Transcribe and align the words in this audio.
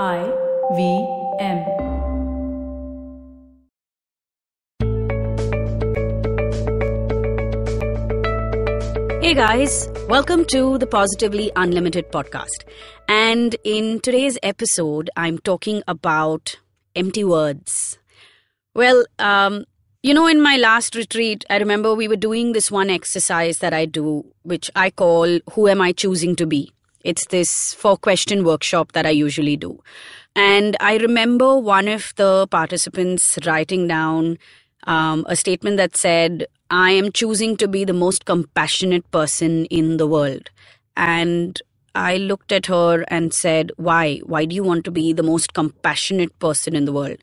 I 0.00 0.24
V 0.74 1.06
M. 1.38 1.58
Hey 9.20 9.34
guys, 9.34 9.90
welcome 10.08 10.46
to 10.46 10.78
the 10.78 10.86
Positively 10.86 11.52
Unlimited 11.56 12.10
podcast. 12.10 12.64
And 13.06 13.54
in 13.64 14.00
today's 14.00 14.38
episode, 14.42 15.10
I'm 15.14 15.36
talking 15.36 15.82
about 15.86 16.56
empty 16.96 17.22
words. 17.22 17.98
Well, 18.74 19.04
um, 19.18 19.66
you 20.02 20.14
know, 20.14 20.26
in 20.26 20.40
my 20.40 20.56
last 20.56 20.94
retreat, 20.94 21.44
I 21.50 21.58
remember 21.58 21.94
we 21.94 22.08
were 22.08 22.16
doing 22.16 22.54
this 22.54 22.70
one 22.70 22.88
exercise 22.88 23.58
that 23.58 23.74
I 23.74 23.84
do, 23.84 24.24
which 24.40 24.70
I 24.74 24.88
call 24.88 25.40
Who 25.52 25.68
Am 25.68 25.82
I 25.82 25.92
Choosing 25.92 26.34
to 26.36 26.46
Be? 26.46 26.72
It's 27.04 27.26
this 27.26 27.74
four 27.74 27.96
question 27.96 28.44
workshop 28.44 28.92
that 28.92 29.06
I 29.06 29.10
usually 29.10 29.56
do. 29.56 29.80
And 30.34 30.76
I 30.80 30.96
remember 30.96 31.58
one 31.58 31.88
of 31.88 32.12
the 32.16 32.46
participants 32.50 33.38
writing 33.46 33.86
down 33.88 34.38
um, 34.86 35.24
a 35.28 35.36
statement 35.36 35.76
that 35.76 35.96
said, 35.96 36.46
I 36.70 36.92
am 36.92 37.12
choosing 37.12 37.56
to 37.58 37.68
be 37.68 37.84
the 37.84 37.92
most 37.92 38.24
compassionate 38.24 39.10
person 39.10 39.66
in 39.66 39.98
the 39.98 40.06
world. 40.06 40.50
And 40.96 41.60
I 41.94 42.16
looked 42.16 42.52
at 42.52 42.66
her 42.66 43.04
and 43.08 43.34
said, 43.34 43.72
Why? 43.76 44.18
Why 44.24 44.46
do 44.46 44.54
you 44.54 44.62
want 44.62 44.84
to 44.86 44.90
be 44.90 45.12
the 45.12 45.22
most 45.22 45.52
compassionate 45.52 46.38
person 46.38 46.74
in 46.74 46.86
the 46.86 46.92
world? 46.92 47.18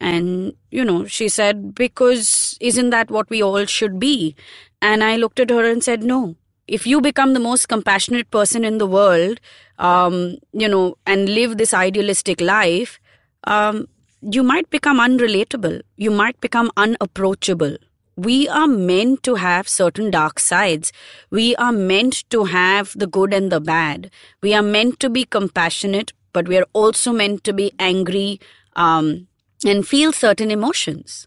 And, 0.00 0.54
you 0.70 0.84
know, 0.84 1.06
she 1.06 1.28
said, 1.28 1.74
Because 1.74 2.56
isn't 2.60 2.90
that 2.90 3.10
what 3.10 3.30
we 3.30 3.42
all 3.42 3.64
should 3.66 4.00
be? 4.00 4.34
And 4.82 5.04
I 5.04 5.16
looked 5.16 5.40
at 5.40 5.50
her 5.50 5.70
and 5.70 5.84
said, 5.84 6.02
No. 6.02 6.36
If 6.70 6.86
you 6.86 7.00
become 7.00 7.34
the 7.34 7.40
most 7.40 7.68
compassionate 7.68 8.30
person 8.30 8.64
in 8.64 8.78
the 8.78 8.86
world, 8.86 9.40
um, 9.78 10.36
you 10.52 10.68
know, 10.68 10.96
and 11.04 11.28
live 11.28 11.56
this 11.58 11.74
idealistic 11.74 12.40
life, 12.40 13.00
um, 13.42 13.88
you 14.22 14.44
might 14.44 14.70
become 14.70 15.00
unrelatable. 15.00 15.80
You 15.96 16.12
might 16.12 16.40
become 16.40 16.70
unapproachable. 16.76 17.76
We 18.16 18.48
are 18.48 18.68
meant 18.68 19.24
to 19.24 19.34
have 19.34 19.68
certain 19.68 20.12
dark 20.12 20.38
sides. 20.38 20.92
We 21.30 21.56
are 21.56 21.72
meant 21.72 22.22
to 22.30 22.44
have 22.44 22.96
the 22.96 23.08
good 23.08 23.34
and 23.34 23.50
the 23.50 23.60
bad. 23.60 24.08
We 24.40 24.54
are 24.54 24.62
meant 24.62 25.00
to 25.00 25.10
be 25.10 25.24
compassionate, 25.24 26.12
but 26.32 26.46
we 26.46 26.56
are 26.56 26.66
also 26.72 27.12
meant 27.12 27.42
to 27.44 27.52
be 27.52 27.72
angry 27.80 28.38
um, 28.76 29.26
and 29.66 29.88
feel 29.88 30.12
certain 30.12 30.52
emotions. 30.52 31.26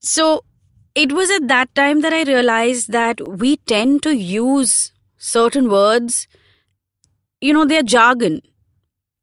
So 0.00 0.44
it 0.94 1.12
was 1.12 1.30
at 1.30 1.48
that 1.48 1.74
time 1.74 2.00
that 2.02 2.12
I 2.12 2.22
realized 2.22 2.92
that 2.92 3.20
we 3.28 3.56
tend 3.56 4.02
to 4.04 4.16
use 4.16 4.92
certain 5.16 5.68
words, 5.68 6.28
you 7.40 7.52
know, 7.52 7.64
they're 7.64 7.82
jargon 7.82 8.42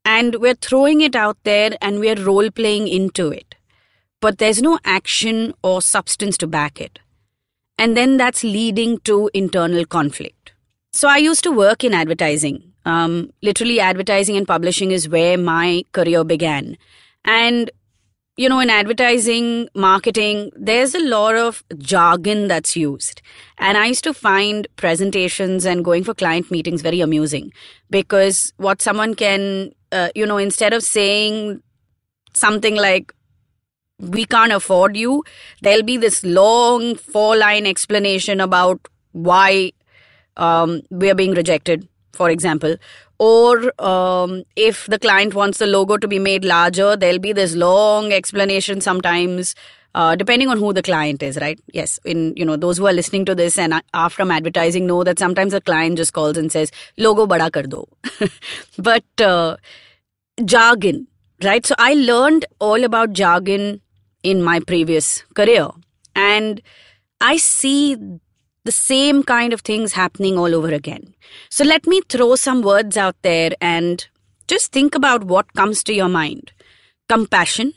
and 0.04 0.36
we're 0.36 0.54
throwing 0.54 1.00
it 1.00 1.16
out 1.16 1.38
there 1.44 1.76
and 1.80 1.98
we're 1.98 2.22
role 2.22 2.50
playing 2.50 2.88
into 2.88 3.28
it. 3.28 3.54
But 4.20 4.38
there's 4.38 4.62
no 4.62 4.78
action 4.84 5.54
or 5.62 5.80
substance 5.82 6.36
to 6.38 6.46
back 6.46 6.80
it. 6.80 6.98
And 7.78 7.96
then 7.96 8.16
that's 8.16 8.44
leading 8.44 8.98
to 9.00 9.30
internal 9.32 9.84
conflict. 9.84 10.52
So 10.92 11.08
I 11.08 11.16
used 11.16 11.42
to 11.44 11.50
work 11.50 11.84
in 11.84 11.94
advertising. 11.94 12.72
Um, 12.84 13.32
literally, 13.42 13.80
advertising 13.80 14.36
and 14.36 14.46
publishing 14.46 14.90
is 14.90 15.08
where 15.08 15.38
my 15.38 15.84
career 15.92 16.22
began. 16.22 16.76
And 17.24 17.70
you 18.42 18.48
know, 18.48 18.58
in 18.58 18.70
advertising, 18.70 19.68
marketing, 19.72 20.50
there's 20.56 20.96
a 20.96 20.98
lot 20.98 21.36
of 21.36 21.62
jargon 21.78 22.48
that's 22.48 22.74
used. 22.74 23.22
And 23.58 23.78
I 23.78 23.86
used 23.86 24.02
to 24.02 24.12
find 24.12 24.66
presentations 24.74 25.64
and 25.64 25.84
going 25.84 26.02
for 26.02 26.12
client 26.12 26.50
meetings 26.50 26.82
very 26.82 27.00
amusing 27.00 27.52
because 27.88 28.52
what 28.56 28.82
someone 28.82 29.14
can, 29.14 29.70
uh, 29.92 30.08
you 30.16 30.26
know, 30.26 30.38
instead 30.38 30.72
of 30.72 30.82
saying 30.82 31.62
something 32.34 32.74
like, 32.74 33.12
we 34.00 34.24
can't 34.24 34.50
afford 34.50 34.96
you, 34.96 35.22
there'll 35.60 35.84
be 35.84 35.96
this 35.96 36.24
long 36.24 36.96
four 36.96 37.36
line 37.36 37.64
explanation 37.64 38.40
about 38.40 38.88
why 39.12 39.70
um, 40.36 40.82
we 40.90 41.08
are 41.10 41.14
being 41.14 41.34
rejected, 41.34 41.88
for 42.12 42.30
example. 42.30 42.76
Or 43.18 43.72
um, 43.80 44.42
if 44.56 44.86
the 44.86 44.98
client 44.98 45.34
wants 45.34 45.58
the 45.58 45.66
logo 45.66 45.96
to 45.96 46.08
be 46.08 46.18
made 46.18 46.44
larger 46.44 46.96
there'll 46.96 47.18
be 47.18 47.32
this 47.32 47.54
long 47.54 48.12
explanation 48.12 48.80
sometimes 48.80 49.54
uh, 49.94 50.16
depending 50.16 50.48
on 50.48 50.58
who 50.58 50.72
the 50.72 50.82
client 50.82 51.22
is 51.22 51.36
right? 51.36 51.60
Yes 51.72 52.00
in 52.04 52.34
you 52.36 52.44
know 52.44 52.56
those 52.56 52.78
who 52.78 52.86
are 52.86 52.92
listening 52.92 53.24
to 53.26 53.34
this 53.34 53.58
and 53.58 53.80
are 53.94 54.10
from 54.10 54.30
advertising 54.30 54.86
know 54.86 55.04
that 55.04 55.18
sometimes 55.18 55.54
a 55.54 55.60
client 55.60 55.98
just 55.98 56.12
calls 56.12 56.36
and 56.36 56.50
says 56.50 56.72
logo 56.96 57.26
bada 57.26 57.52
kar 57.52 57.62
do. 57.62 57.86
But 58.78 59.04
uh, 59.20 59.56
jargon 60.44 61.06
right? 61.44 61.66
So 61.66 61.74
i 61.78 61.94
learned 61.94 62.46
all 62.58 62.84
about 62.84 63.12
jargon 63.12 63.80
in 64.22 64.42
my 64.42 64.60
previous 64.60 65.24
career. 65.34 65.68
And 66.14 66.60
i 67.20 67.36
see 67.36 67.96
the 68.64 68.72
same 68.72 69.22
kind 69.22 69.52
of 69.52 69.60
things 69.62 69.92
happening 69.92 70.38
all 70.38 70.54
over 70.54 70.68
again. 70.68 71.14
So 71.50 71.64
let 71.64 71.86
me 71.86 72.00
throw 72.08 72.36
some 72.36 72.62
words 72.62 72.96
out 72.96 73.16
there 73.22 73.52
and 73.60 74.06
just 74.46 74.72
think 74.72 74.94
about 74.94 75.24
what 75.24 75.52
comes 75.54 75.82
to 75.84 75.94
your 75.94 76.08
mind 76.08 76.52
compassion, 77.08 77.74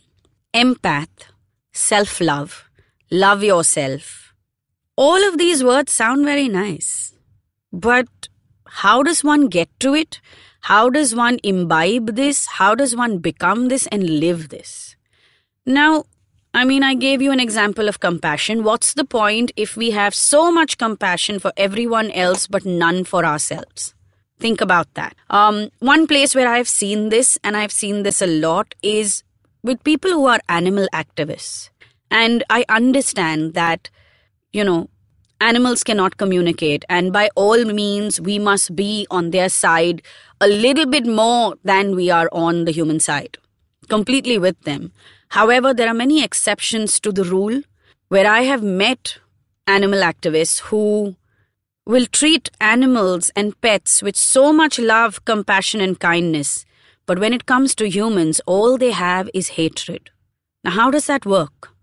empath, 0.53 1.31
self 1.73 2.21
love, 2.21 2.69
love 3.11 3.43
yourself. 3.43 4.33
All 4.95 5.27
of 5.27 5.37
these 5.37 5.63
words 5.63 5.91
sound 5.91 6.23
very 6.25 6.47
nice. 6.47 7.13
But 7.73 8.07
how 8.65 9.03
does 9.03 9.23
one 9.23 9.47
get 9.47 9.69
to 9.81 9.93
it? 9.93 10.21
How 10.61 10.89
does 10.89 11.13
one 11.13 11.39
imbibe 11.43 12.15
this? 12.15 12.45
How 12.45 12.75
does 12.75 12.95
one 12.95 13.17
become 13.19 13.67
this 13.67 13.87
and 13.87 14.09
live 14.19 14.49
this? 14.49 14.95
Now, 15.65 16.05
I 16.55 16.63
mean, 16.63 16.83
I 16.83 16.93
gave 16.93 17.21
you 17.21 17.33
an 17.33 17.41
example 17.41 17.89
of 17.89 17.99
compassion. 17.99 18.63
What's 18.63 18.93
the 18.93 19.03
point 19.03 19.51
if 19.57 19.75
we 19.75 19.91
have 19.91 20.15
so 20.15 20.53
much 20.53 20.77
compassion 20.77 21.37
for 21.37 21.51
everyone 21.57 22.11
else 22.11 22.47
but 22.47 22.63
none 22.65 23.03
for 23.03 23.25
ourselves? 23.25 23.93
Think 24.39 24.61
about 24.61 24.93
that. 24.93 25.15
Um, 25.29 25.69
one 25.79 26.07
place 26.07 26.33
where 26.33 26.47
I've 26.47 26.69
seen 26.69 27.09
this, 27.09 27.37
and 27.43 27.57
I've 27.57 27.73
seen 27.73 28.03
this 28.03 28.21
a 28.21 28.27
lot, 28.27 28.73
is 28.81 29.21
with 29.63 29.83
people 29.83 30.11
who 30.11 30.27
are 30.27 30.39
animal 30.47 30.87
activists. 30.93 31.71
And 32.09 32.41
I 32.49 32.63
understand 32.69 33.53
that, 33.55 33.89
you 34.53 34.63
know, 34.63 34.89
animals 35.41 35.83
cannot 35.83 36.15
communicate, 36.15 36.85
and 36.87 37.11
by 37.11 37.29
all 37.35 37.65
means, 37.65 38.21
we 38.21 38.39
must 38.39 38.77
be 38.77 39.05
on 39.11 39.31
their 39.31 39.49
side 39.49 40.01
a 40.39 40.47
little 40.47 40.85
bit 40.85 41.05
more 41.05 41.55
than 41.65 41.97
we 41.97 42.09
are 42.09 42.29
on 42.31 42.63
the 42.63 42.71
human 42.71 43.01
side. 43.01 43.37
Completely 43.89 44.37
with 44.37 44.59
them. 44.61 44.93
However, 45.35 45.73
there 45.73 45.89
are 45.89 45.93
many 45.93 46.23
exceptions 46.23 46.97
to 47.01 47.11
the 47.11 47.25
rule 47.25 47.61
where 48.07 48.25
I 48.25 48.43
have 48.43 48.63
met 48.63 49.17
animal 49.67 49.99
activists 49.99 50.59
who 50.59 51.17
will 51.85 52.05
treat 52.05 52.49
animals 52.61 53.31
and 53.35 53.59
pets 53.59 54.01
with 54.01 54.15
so 54.15 54.53
much 54.53 54.79
love, 54.79 55.25
compassion, 55.25 55.81
and 55.81 55.99
kindness. 55.99 56.65
But 57.05 57.19
when 57.19 57.33
it 57.33 57.45
comes 57.45 57.75
to 57.75 57.89
humans, 57.89 58.39
all 58.45 58.77
they 58.77 58.91
have 58.91 59.29
is 59.33 59.49
hatred. 59.59 60.09
Now, 60.63 60.71
how 60.71 60.89
does 60.89 61.07
that 61.07 61.25
work? 61.25 61.73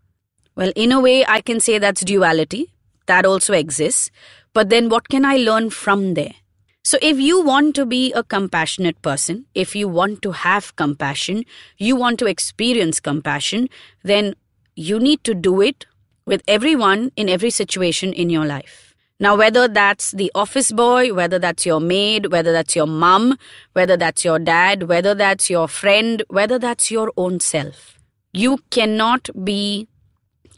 Well, 0.57 0.73
in 0.75 0.91
a 0.91 0.99
way, 0.99 1.27
I 1.27 1.43
can 1.43 1.61
say 1.61 1.77
that's 1.77 2.07
duality. 2.07 2.73
That 3.05 3.27
also 3.27 3.53
exists. 3.53 4.11
But 4.55 4.71
then 4.71 4.89
what 4.89 5.11
can 5.11 5.27
I 5.27 5.37
learn 5.37 5.69
from 5.69 6.15
there? 6.15 6.37
So, 6.85 6.99
if 7.01 7.21
you 7.21 7.41
want 7.41 7.77
to 7.77 7.87
be 7.87 8.13
a 8.13 8.25
compassionate 8.25 9.01
person, 9.03 9.47
if 9.55 9.77
you 9.77 9.87
want 9.87 10.21
to 10.23 10.33
have 10.33 10.75
compassion, 10.75 11.45
you 11.79 11.95
want 11.95 12.19
to 12.19 12.27
experience 12.27 12.99
compassion, 12.99 13.69
then 14.03 14.35
you 14.75 14.99
need 14.99 15.23
to 15.23 15.33
do 15.33 15.61
it 15.61 15.87
with 16.27 16.43
everyone 16.49 17.13
in 17.15 17.29
every 17.29 17.51
situation 17.51 18.13
in 18.13 18.31
your 18.31 18.47
life. 18.47 18.95
Now, 19.21 19.37
whether 19.37 19.69
that's 19.69 20.11
the 20.11 20.33
office 20.35 20.73
boy, 20.73 21.15
whether 21.15 21.39
that's 21.39 21.65
your 21.65 21.79
maid, 21.79 22.33
whether 22.33 22.51
that's 22.53 22.75
your 22.75 22.89
mum, 22.89 23.39
whether 23.75 23.97
that's 23.97 24.25
your 24.25 24.41
dad, 24.41 24.85
whether 24.85 25.15
that's 25.15 25.49
your 25.49 25.69
friend, 25.69 26.25
whether 26.29 26.59
that's 26.59 26.91
your 26.91 27.13
own 27.17 27.39
self, 27.39 27.97
you 28.33 28.59
cannot 28.71 29.29
be 29.45 29.87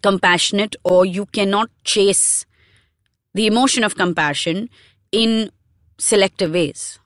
compassionate 0.01 0.75
or 0.85 1.05
you 1.05 1.27
cannot 1.27 1.69
chase 1.85 2.47
the 3.35 3.47
emotion 3.47 3.85
of 3.85 3.97
compassion 3.97 4.71
in 5.13 5.51
selective 5.99 6.53
ways. 6.53 6.99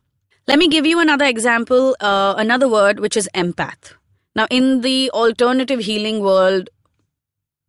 Let 0.46 0.58
me 0.58 0.69
give 0.69 0.87
you 0.87 0.99
another 1.00 1.26
example, 1.26 1.96
uh, 2.00 2.35
another 2.38 2.69
word, 2.69 3.00
which 3.00 3.17
is 3.17 3.29
empath. 3.35 3.93
Now, 4.35 4.46
in 4.50 4.81
the 4.81 5.11
alternative 5.11 5.81
healing 5.81 6.20
world, 6.20 6.70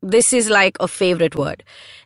this 0.02 0.32
is 0.32 0.50
like 0.50 0.78
a 0.80 0.88
favorite 0.88 1.36
word. 1.36 1.64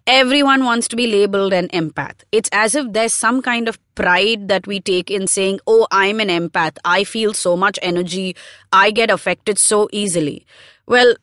Everyone 0.07 0.63
wants 0.63 0.88
to 0.88 0.95
be 0.95 1.06
labeled 1.06 1.54
an 1.54 1.68
empath. 1.69 2.24
It's 2.31 2.50
as 2.51 2.74
if 2.74 2.92
there's 2.92 3.13
some 3.13 3.42
kind 3.42 3.68
of 3.68 3.77
pride 3.95 4.48
that 4.48 4.65
we 4.65 4.80
take 4.80 5.12
in 5.12 5.27
saying, 5.27 5.59
Oh, 5.68 5.88
I'm 5.92 6.19
an 6.19 6.30
empath. 6.30 6.77
I 6.83 7.04
feel 7.04 7.33
so 7.33 7.56
much 7.56 7.77
energy. 7.81 8.36
I 8.71 8.92
get 8.92 9.12
affected 9.12 9.59
so 9.59 9.89
easily. 9.92 10.45
Well, 10.88 11.16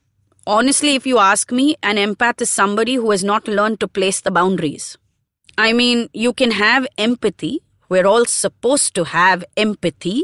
honestly, 0.46 0.94
if 0.94 1.06
you 1.06 1.18
ask 1.18 1.50
me, 1.50 1.76
an 1.82 1.96
empath 1.96 2.40
is 2.40 2.50
somebody 2.50 2.94
who 2.94 3.10
has 3.10 3.24
not 3.24 3.48
learned 3.48 3.80
to 3.80 3.88
place 3.88 4.20
the 4.20 4.30
boundaries. 4.30 4.96
I 5.58 5.72
mean, 5.72 6.08
you 6.12 6.32
can 6.32 6.52
have 6.52 6.86
empathy, 6.96 7.62
we're 7.90 8.06
all 8.06 8.24
supposed 8.24 8.94
to 8.94 9.04
have 9.04 9.44
empathy, 9.56 10.22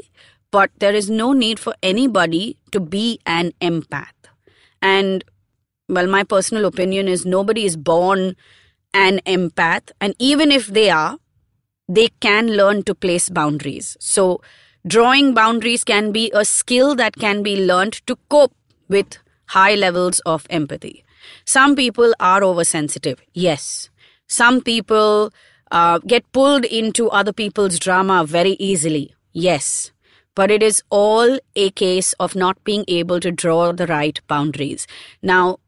but 0.51 0.71
there 0.79 0.95
is 0.95 1.11
no 1.11 1.33
need 1.33 1.59
for 1.59 1.75
anybody 1.83 2.57
to 2.71 2.81
be 2.81 3.19
an 3.27 3.53
empath. 3.61 4.31
And 4.81 5.25
well, 5.89 6.07
my 6.07 6.23
personal 6.25 6.65
opinion 6.65 7.09
is 7.09 7.27
nobody 7.27 7.65
is 7.65 7.77
born 7.77 8.37
an 8.95 9.21
empath, 9.27 9.91
and 10.01 10.15
even 10.19 10.51
if 10.51 10.69
they 10.69 10.89
are, 10.91 11.19
they 11.89 12.09
can 12.21 12.49
learn 12.57 12.83
to 12.85 12.95
place 12.95 13.29
boundaries. 13.29 13.97
So, 14.01 14.41
drawing 14.87 15.35
boundaries 15.35 15.85
can 15.85 16.13
be 16.13 16.31
a 16.33 16.45
skill 16.45 16.95
that 16.97 17.17
can 17.17 17.43
be 17.43 17.65
learned 17.65 18.01
to 18.07 18.17
cope 18.31 18.55
with 18.89 19.19
high 19.47 19.75
levels 19.75 20.21
of 20.21 20.47
empathy. 20.51 21.05
Some 21.45 21.77
people 21.77 22.15
are 22.21 22.43
oversensitive, 22.43 23.21
yes. 23.35 23.91
Some 24.27 24.61
people 24.61 25.33
uh, 25.71 25.99
get 25.99 26.31
pulled 26.33 26.65
into 26.65 27.11
other 27.11 27.33
people's 27.33 27.79
drama 27.79 28.25
very 28.25 28.57
easily, 28.59 29.15
yes. 29.33 29.91
But 30.35 30.51
it 30.51 30.63
is 30.63 30.83
all 30.91 31.39
a 31.55 31.71
case 31.71 32.13
of 32.15 32.37
not 32.37 32.63
being 32.63 32.85
able 32.89 33.21
to 33.21 33.33
draw 33.33 33.73
the 33.73 33.87
right 33.87 34.21
boundaries. 34.29 34.87
Now, 35.23 35.59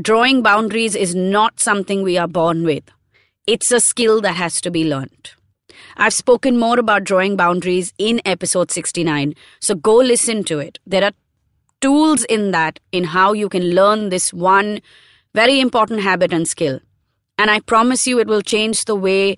drawing 0.00 0.42
boundaries 0.42 0.94
is 0.94 1.14
not 1.14 1.60
something 1.60 2.02
we 2.02 2.18
are 2.18 2.28
born 2.28 2.64
with. 2.64 2.84
It's 3.46 3.72
a 3.72 3.80
skill 3.80 4.20
that 4.20 4.34
has 4.34 4.60
to 4.60 4.70
be 4.70 4.84
learned. 4.84 5.32
I've 5.96 6.14
spoken 6.14 6.58
more 6.58 6.78
about 6.78 7.04
drawing 7.04 7.36
boundaries 7.36 7.92
in 7.98 8.20
episode 8.24 8.70
69, 8.70 9.34
so 9.60 9.74
go 9.74 9.96
listen 9.96 10.44
to 10.44 10.58
it. 10.58 10.78
There 10.86 11.04
are 11.04 11.12
tools 11.80 12.24
in 12.24 12.50
that 12.52 12.80
in 12.92 13.04
how 13.04 13.32
you 13.32 13.48
can 13.48 13.74
learn 13.74 14.08
this 14.08 14.32
one 14.32 14.80
very 15.34 15.60
important 15.60 16.00
habit 16.00 16.32
and 16.32 16.46
skill. 16.46 16.80
And 17.42 17.50
I 17.50 17.58
promise 17.58 18.06
you, 18.06 18.20
it 18.20 18.28
will 18.28 18.40
change 18.40 18.84
the 18.84 18.94
way 18.94 19.36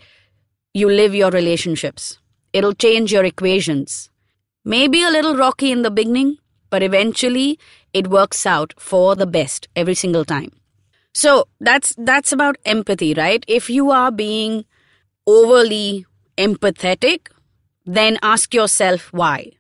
you 0.75 0.91
live 0.91 1.15
your 1.15 1.31
relationships. 1.31 2.19
It'll 2.53 2.75
change 2.75 3.11
your 3.11 3.25
equations. 3.25 4.11
Maybe 4.62 5.03
a 5.03 5.09
little 5.09 5.39
rocky 5.39 5.73
in 5.73 5.81
the 5.81 5.91
beginning, 5.91 6.37
but 6.69 6.83
eventually 6.83 7.59
it 7.95 8.09
works 8.09 8.45
out 8.45 8.75
for 8.79 9.17
the 9.17 9.27
best 9.27 9.69
every 9.75 9.95
single 9.95 10.27
time. 10.27 10.53
So 11.15 11.49
that's 11.61 11.95
that's 11.97 12.31
about 12.31 12.59
empathy, 12.67 13.15
right? 13.15 13.43
If 13.49 13.71
you 13.71 13.91
are 13.91 14.12
being 14.12 14.67
overly 15.27 16.05
empathetic, 16.37 17.29
then 17.87 18.19
ask 18.21 18.53
yourself 18.53 19.11
why. 19.15 19.53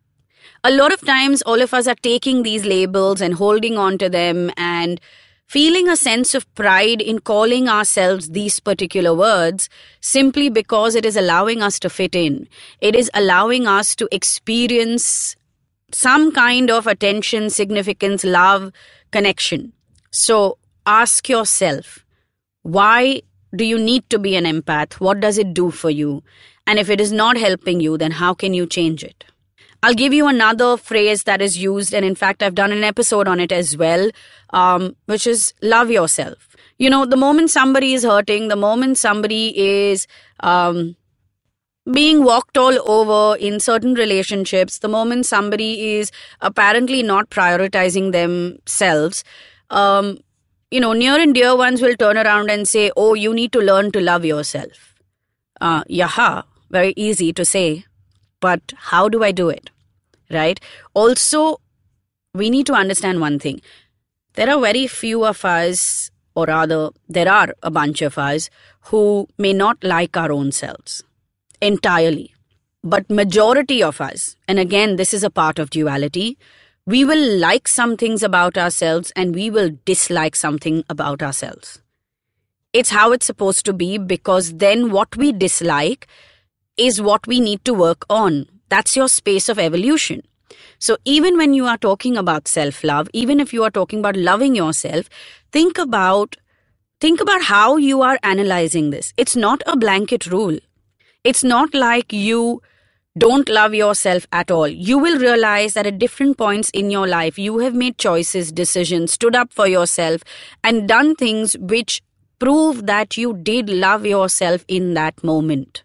A 0.62 0.70
lot 0.70 0.92
of 0.92 1.00
times 1.00 1.40
all 1.40 1.62
of 1.62 1.72
us 1.72 1.86
are 1.86 2.02
taking 2.02 2.42
these 2.42 2.66
labels 2.66 3.22
and 3.22 3.32
holding 3.32 3.78
on 3.78 3.96
to 3.96 4.10
them 4.10 4.50
and 4.58 5.00
feeling 5.46 5.88
a 5.88 5.96
sense 5.96 6.34
of 6.34 6.52
pride 6.54 7.00
in 7.00 7.18
calling 7.18 7.68
ourselves 7.68 8.30
these 8.30 8.60
particular 8.60 9.14
words 9.14 9.68
simply 10.00 10.48
because 10.48 10.94
it 10.94 11.04
is 11.04 11.16
allowing 11.16 11.62
us 11.62 11.78
to 11.78 11.90
fit 11.90 12.14
in. 12.14 12.48
It 12.80 12.94
is 12.94 13.10
allowing 13.14 13.66
us 13.66 13.94
to 13.96 14.08
experience 14.10 15.36
some 15.92 16.32
kind 16.32 16.70
of 16.70 16.86
attention, 16.86 17.50
significance, 17.50 18.24
love, 18.24 18.72
connection. 19.12 19.72
So 20.10 20.58
ask 20.86 21.28
yourself, 21.28 22.04
why 22.62 23.22
do 23.54 23.64
you 23.64 23.78
need 23.78 24.08
to 24.10 24.18
be 24.18 24.34
an 24.34 24.44
empath? 24.44 24.94
What 24.94 25.20
does 25.20 25.38
it 25.38 25.54
do 25.54 25.70
for 25.70 25.90
you? 25.90 26.22
And 26.66 26.78
if 26.78 26.90
it 26.90 27.00
is 27.00 27.12
not 27.12 27.36
helping 27.36 27.80
you, 27.80 27.96
then 27.98 28.10
how 28.10 28.34
can 28.34 28.54
you 28.54 28.66
change 28.66 29.04
it? 29.04 29.24
I'll 29.84 29.92
give 29.92 30.14
you 30.14 30.26
another 30.28 30.78
phrase 30.78 31.24
that 31.24 31.42
is 31.42 31.58
used, 31.58 31.92
and 31.92 32.06
in 32.06 32.14
fact, 32.14 32.42
I've 32.42 32.54
done 32.54 32.72
an 32.72 32.82
episode 32.84 33.28
on 33.28 33.38
it 33.38 33.52
as 33.52 33.76
well, 33.76 34.10
um, 34.48 34.96
which 35.04 35.26
is 35.26 35.52
love 35.60 35.90
yourself. 35.90 36.56
You 36.78 36.88
know, 36.88 37.04
the 37.04 37.18
moment 37.18 37.50
somebody 37.50 37.92
is 37.92 38.02
hurting, 38.02 38.48
the 38.48 38.56
moment 38.56 38.96
somebody 38.96 39.42
is 39.58 40.06
um, 40.40 40.96
being 41.92 42.24
walked 42.24 42.56
all 42.56 42.78
over 42.90 43.36
in 43.36 43.60
certain 43.60 43.92
relationships, 43.92 44.78
the 44.78 44.88
moment 44.88 45.26
somebody 45.26 45.96
is 45.96 46.10
apparently 46.40 47.02
not 47.02 47.28
prioritizing 47.28 48.12
themselves, 48.12 49.22
um, 49.68 50.16
you 50.70 50.80
know, 50.80 50.94
near 50.94 51.20
and 51.20 51.34
dear 51.34 51.54
ones 51.54 51.82
will 51.82 51.94
turn 51.96 52.16
around 52.16 52.50
and 52.50 52.66
say, 52.66 52.90
Oh, 52.96 53.12
you 53.12 53.34
need 53.34 53.52
to 53.52 53.60
learn 53.60 53.92
to 53.92 54.00
love 54.00 54.24
yourself. 54.24 54.94
Uh, 55.60 55.84
yaha, 55.84 56.44
very 56.70 56.94
easy 56.96 57.34
to 57.34 57.44
say, 57.44 57.84
but 58.40 58.72
how 58.92 59.10
do 59.10 59.22
I 59.22 59.30
do 59.30 59.50
it? 59.50 59.70
Right? 60.34 60.60
Also, 60.92 61.60
we 62.34 62.50
need 62.50 62.66
to 62.66 62.74
understand 62.74 63.20
one 63.20 63.38
thing. 63.38 63.60
There 64.34 64.50
are 64.50 64.60
very 64.60 64.86
few 64.86 65.24
of 65.24 65.44
us, 65.44 66.10
or 66.34 66.46
rather, 66.46 66.90
there 67.08 67.30
are 67.30 67.54
a 67.62 67.70
bunch 67.70 68.02
of 68.02 68.18
us 68.18 68.50
who 68.86 69.28
may 69.38 69.52
not 69.52 69.82
like 69.82 70.16
our 70.16 70.32
own 70.32 70.52
selves 70.52 71.02
entirely. 71.60 72.34
But 72.82 73.08
majority 73.08 73.82
of 73.82 74.00
us, 74.00 74.36
and 74.46 74.58
again, 74.58 74.96
this 74.96 75.14
is 75.14 75.24
a 75.24 75.30
part 75.30 75.58
of 75.58 75.70
duality, 75.70 76.36
we 76.86 77.04
will 77.04 77.38
like 77.38 77.66
some 77.66 77.96
things 77.96 78.22
about 78.22 78.58
ourselves 78.58 79.10
and 79.16 79.34
we 79.34 79.48
will 79.48 79.70
dislike 79.86 80.36
something 80.36 80.84
about 80.90 81.22
ourselves. 81.22 81.80
It's 82.74 82.90
how 82.90 83.12
it's 83.12 83.24
supposed 83.24 83.64
to 83.66 83.72
be 83.72 83.96
because 83.96 84.54
then 84.54 84.90
what 84.90 85.16
we 85.16 85.32
dislike 85.32 86.06
is 86.76 87.00
what 87.00 87.26
we 87.26 87.40
need 87.40 87.64
to 87.64 87.72
work 87.72 88.04
on. 88.10 88.48
That's 88.68 88.96
your 88.96 89.08
space 89.08 89.48
of 89.48 89.58
evolution. 89.58 90.22
So, 90.78 90.96
even 91.04 91.36
when 91.36 91.54
you 91.54 91.66
are 91.66 91.78
talking 91.78 92.16
about 92.16 92.48
self 92.48 92.84
love, 92.84 93.08
even 93.12 93.40
if 93.40 93.52
you 93.52 93.64
are 93.64 93.70
talking 93.70 94.00
about 94.00 94.16
loving 94.16 94.54
yourself, 94.54 95.08
think 95.52 95.78
about 95.78 96.36
think 97.00 97.20
about 97.20 97.42
how 97.42 97.76
you 97.76 98.02
are 98.02 98.18
analyzing 98.22 98.90
this. 98.90 99.12
It's 99.16 99.36
not 99.36 99.62
a 99.66 99.76
blanket 99.76 100.26
rule. 100.26 100.58
It's 101.22 101.44
not 101.44 101.74
like 101.74 102.12
you 102.12 102.62
don't 103.16 103.48
love 103.48 103.74
yourself 103.74 104.26
at 104.32 104.50
all. 104.50 104.66
You 104.66 104.98
will 104.98 105.18
realize 105.18 105.74
that 105.74 105.86
at 105.86 105.98
different 105.98 106.36
points 106.36 106.70
in 106.70 106.90
your 106.90 107.06
life, 107.06 107.38
you 107.38 107.58
have 107.58 107.74
made 107.74 107.96
choices, 107.96 108.50
decisions, 108.50 109.12
stood 109.12 109.36
up 109.36 109.52
for 109.52 109.68
yourself, 109.68 110.24
and 110.64 110.88
done 110.88 111.14
things 111.14 111.56
which 111.58 112.02
prove 112.40 112.86
that 112.86 113.16
you 113.16 113.32
did 113.32 113.70
love 113.70 114.04
yourself 114.04 114.64
in 114.66 114.94
that 114.94 115.22
moment. 115.22 115.83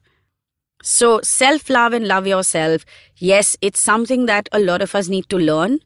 So, 0.82 1.20
self 1.24 1.70
love 1.70 1.94
and 1.94 2.08
love 2.08 2.26
yourself, 2.26 2.86
yes, 3.18 3.58
it's 3.62 3.82
something 3.82 4.28
that 4.28 4.48
a 4.52 4.60
lot 4.60 4.82
of 4.82 4.96
us 4.96 5.10
need 5.10 5.28
to 5.30 5.38
learn, 5.38 5.80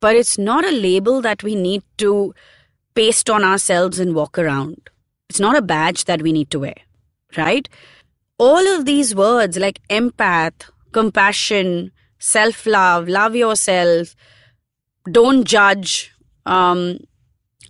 but 0.00 0.16
it's 0.16 0.36
not 0.36 0.66
a 0.66 0.70
label 0.70 1.22
that 1.22 1.42
we 1.42 1.54
need 1.54 1.82
to 1.98 2.34
paste 2.94 3.30
on 3.30 3.42
ourselves 3.42 3.98
and 3.98 4.14
walk 4.14 4.38
around. 4.38 4.90
It's 5.30 5.40
not 5.40 5.56
a 5.56 5.62
badge 5.62 6.04
that 6.04 6.20
we 6.20 6.32
need 6.32 6.50
to 6.50 6.58
wear, 6.58 6.74
right? 7.36 7.68
All 8.38 8.66
of 8.74 8.84
these 8.84 9.14
words 9.14 9.56
like 9.56 9.80
empath, 9.88 10.70
compassion, 10.92 11.92
self 12.18 12.66
love, 12.66 13.08
love 13.08 13.34
yourself, 13.34 14.14
don't 15.10 15.44
judge, 15.44 16.12
um, 16.44 16.98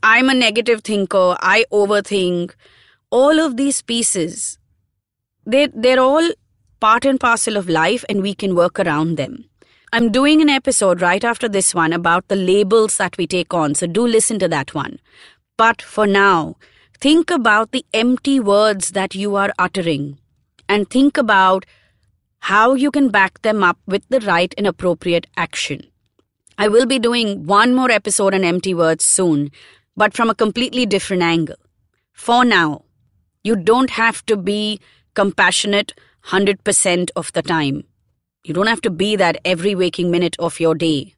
I'm 0.02 0.28
a 0.28 0.34
negative 0.34 0.82
thinker, 0.82 1.36
I 1.40 1.64
overthink, 1.72 2.54
all 3.10 3.38
of 3.38 3.56
these 3.56 3.80
pieces, 3.82 4.58
they, 5.46 5.68
they're 5.68 6.00
all 6.00 6.28
part 6.80 7.04
and 7.04 7.18
parcel 7.18 7.56
of 7.56 7.68
life 7.68 8.04
and 8.08 8.22
we 8.22 8.34
can 8.34 8.54
work 8.54 8.78
around 8.78 9.16
them. 9.16 9.44
I'm 9.92 10.12
doing 10.12 10.42
an 10.42 10.48
episode 10.50 11.00
right 11.00 11.24
after 11.24 11.48
this 11.48 11.74
one 11.74 11.92
about 11.92 12.28
the 12.28 12.36
labels 12.36 12.98
that 12.98 13.16
we 13.16 13.26
take 13.26 13.54
on, 13.54 13.74
so 13.74 13.86
do 13.86 14.06
listen 14.06 14.38
to 14.40 14.48
that 14.48 14.74
one. 14.74 14.98
But 15.56 15.80
for 15.80 16.06
now, 16.06 16.56
think 17.00 17.30
about 17.30 17.72
the 17.72 17.84
empty 17.94 18.38
words 18.38 18.90
that 18.90 19.14
you 19.14 19.34
are 19.36 19.52
uttering 19.58 20.18
and 20.68 20.90
think 20.90 21.16
about 21.16 21.64
how 22.40 22.74
you 22.74 22.90
can 22.90 23.08
back 23.08 23.40
them 23.42 23.64
up 23.64 23.78
with 23.86 24.06
the 24.08 24.20
right 24.20 24.54
and 24.58 24.66
appropriate 24.66 25.26
action. 25.36 25.82
I 26.58 26.68
will 26.68 26.86
be 26.86 26.98
doing 26.98 27.46
one 27.46 27.74
more 27.74 27.90
episode 27.90 28.34
on 28.34 28.44
empty 28.44 28.74
words 28.74 29.04
soon, 29.04 29.50
but 29.96 30.14
from 30.14 30.28
a 30.28 30.34
completely 30.34 30.86
different 30.86 31.22
angle. 31.22 31.56
For 32.12 32.44
now, 32.44 32.84
you 33.42 33.56
don't 33.56 33.90
have 33.90 34.24
to 34.26 34.36
be 34.36 34.80
compassionate 35.14 35.94
100% 36.28 37.10
of 37.16 37.32
the 37.32 37.42
time. 37.42 37.84
You 38.44 38.54
don't 38.54 38.66
have 38.66 38.82
to 38.82 38.90
be 38.90 39.16
that 39.16 39.38
every 39.44 39.74
waking 39.74 40.10
minute 40.10 40.36
of 40.38 40.60
your 40.60 40.74
day. 40.74 41.14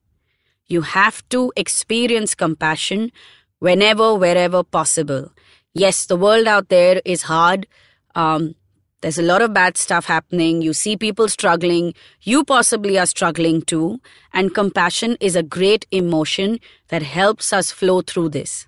You 0.67 0.83
have 0.83 1.29
to 1.31 1.53
experience 1.57 2.35
compassion 2.35 3.11
whenever, 3.59 4.15
wherever 4.15 4.63
possible. 4.63 5.33
Yes, 5.75 6.07
the 6.07 6.17
world 6.17 6.47
out 6.47 6.69
there 6.69 7.03
is 7.05 7.23
hard. 7.23 7.67
Um, 8.15 8.55
there's 9.01 9.19
a 9.19 9.23
lot 9.23 9.43
of 9.43 9.53
bad 9.53 9.77
stuff 9.77 10.05
happening. 10.05 10.63
You 10.63 10.73
see 10.73 10.97
people 10.97 11.29
struggling. 11.29 11.95
You 12.23 12.45
possibly 12.45 12.99
are 12.99 13.07
struggling 13.07 13.63
too. 13.63 14.01
And 14.33 14.55
compassion 14.55 15.17
is 15.21 15.35
a 15.35 15.43
great 15.43 15.87
emotion 15.91 16.61
that 16.89 17.03
helps 17.03 17.53
us 17.53 17.73
flow 17.73 18.03
through 18.03 18.29
this. 18.31 18.67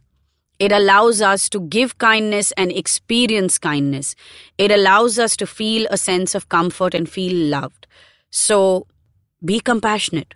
It 0.62 0.70
allows 0.70 1.20
us 1.20 1.48
to 1.48 1.60
give 1.60 1.98
kindness 1.98 2.52
and 2.52 2.70
experience 2.70 3.58
kindness. 3.58 4.14
It 4.58 4.70
allows 4.70 5.18
us 5.18 5.36
to 5.38 5.46
feel 5.46 5.88
a 5.90 5.96
sense 5.96 6.36
of 6.36 6.48
comfort 6.48 6.94
and 6.94 7.08
feel 7.08 7.34
loved. 7.34 7.88
So 8.30 8.86
be 9.44 9.58
compassionate, 9.58 10.34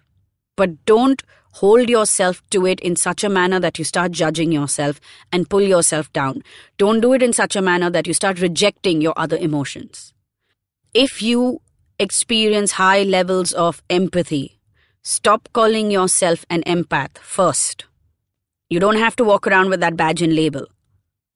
but 0.57 0.85
don't 0.85 1.23
hold 1.61 1.89
yourself 1.89 2.43
to 2.51 2.67
it 2.67 2.81
in 2.81 2.97
such 2.97 3.23
a 3.23 3.29
manner 3.29 3.61
that 3.61 3.79
you 3.79 3.85
start 3.85 4.11
judging 4.11 4.51
yourself 4.51 5.01
and 5.31 5.49
pull 5.49 5.63
yourself 5.63 6.13
down. 6.13 6.43
Don't 6.77 7.01
do 7.01 7.13
it 7.13 7.23
in 7.23 7.33
such 7.33 7.55
a 7.55 7.63
manner 7.63 7.91
that 7.91 8.09
you 8.09 8.13
start 8.13 8.41
rejecting 8.41 9.01
your 9.01 9.15
other 9.17 9.37
emotions. 9.37 10.13
If 10.93 11.23
you 11.23 11.61
experience 12.01 12.73
high 12.73 13.05
levels 13.05 13.53
of 13.53 13.81
empathy, 13.89 14.57
Stop 15.09 15.49
calling 15.53 15.93
yourself 15.93 16.45
an 16.51 16.65
empath 16.67 17.19
first. 17.19 17.85
You 18.69 18.81
don't 18.81 18.97
have 18.97 19.15
to 19.17 19.25
walk 19.25 19.47
around 19.47 19.71
with 19.71 19.79
that 19.79 19.97
badge 19.97 20.23
and 20.23 20.35
label. 20.35 20.67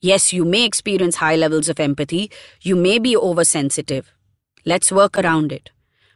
Yes, 0.00 0.32
you 0.32 0.44
may 0.44 0.64
experience 0.64 1.16
high 1.16 1.36
levels 1.36 1.68
of 1.68 1.78
empathy. 1.78 2.28
You 2.60 2.74
may 2.74 2.98
be 2.98 3.16
oversensitive. 3.16 4.12
Let's 4.64 4.90
work 4.90 5.16
around 5.16 5.52
it. 5.52 5.70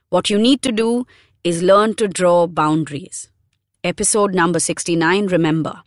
What 0.09 0.29
you 0.29 0.39
need 0.39 0.61
to 0.63 0.73
do 0.73 1.07
is 1.45 1.63
learn 1.63 1.95
to 1.97 2.09
draw 2.09 2.49
boundaries. 2.49 3.29
Episode 3.85 4.35
number 4.35 4.59
69, 4.59 5.27
remember. 5.29 5.83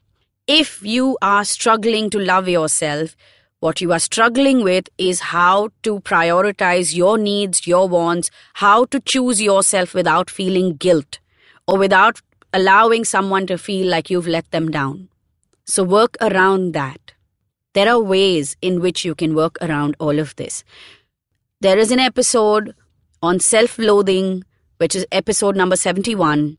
If 0.48 0.82
you 0.82 1.18
are 1.22 1.44
struggling 1.44 2.10
to 2.12 2.20
love 2.20 2.48
yourself, 2.48 3.18
what 3.60 3.82
you 3.82 3.92
are 3.92 4.00
struggling 4.00 4.64
with 4.64 4.88
is 4.98 5.20
how 5.20 5.72
to 5.84 6.00
prioritize 6.02 6.96
your 6.96 7.18
needs, 7.18 7.68
your 7.68 7.90
wants, 7.90 8.32
how 8.54 8.86
to 8.86 9.02
choose 9.02 9.42
yourself 9.42 9.94
without 9.94 10.30
feeling 10.30 10.78
guilt 10.78 11.20
or 11.68 11.78
without 11.78 12.22
allowing 12.54 13.04
someone 13.04 13.46
to 13.48 13.58
feel 13.58 13.90
like 13.90 14.10
you've 14.10 14.28
let 14.28 14.50
them 14.52 14.72
down. 14.72 15.10
So 15.68 15.84
work 15.84 16.16
around 16.22 16.74
that. 16.74 17.12
There 17.74 17.90
are 17.90 18.00
ways 18.00 18.56
in 18.62 18.80
which 18.80 19.04
you 19.04 19.14
can 19.14 19.36
work 19.36 19.58
around 19.62 19.98
all 20.00 20.18
of 20.18 20.34
this. 20.38 20.64
There 21.60 21.78
is 21.78 21.92
an 21.92 22.00
episode 22.00 22.74
on 23.22 23.42
self 23.42 23.78
loathing, 23.78 24.46
which 24.78 24.96
is 24.96 25.06
episode 25.12 25.58
number 25.58 25.76
71. 25.76 26.58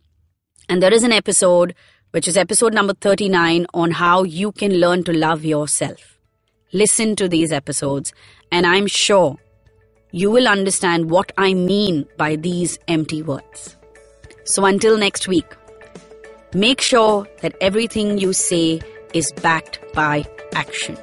And 0.68 0.82
there 0.82 0.92
is 0.92 1.04
an 1.04 1.12
episode, 1.12 1.74
which 2.10 2.28
is 2.28 2.36
episode 2.36 2.74
number 2.74 2.92
39, 2.92 3.66
on 3.72 3.92
how 3.92 4.24
you 4.24 4.52
can 4.52 4.78
learn 4.78 5.02
to 5.04 5.14
love 5.14 5.42
yourself. 5.42 6.18
Listen 6.74 7.16
to 7.16 7.28
these 7.28 7.50
episodes, 7.50 8.12
and 8.52 8.66
I'm 8.66 8.86
sure 8.86 9.38
you 10.12 10.30
will 10.30 10.46
understand 10.46 11.10
what 11.10 11.32
I 11.38 11.54
mean 11.54 12.06
by 12.18 12.36
these 12.36 12.78
empty 12.88 13.22
words. 13.22 13.74
So 14.44 14.66
until 14.66 14.98
next 14.98 15.26
week, 15.28 15.56
make 16.52 16.82
sure 16.82 17.26
that 17.40 17.56
everything 17.62 18.18
you 18.18 18.34
say 18.34 18.82
is 19.14 19.32
backed 19.32 19.80
by 19.94 20.24
action. 20.54 20.96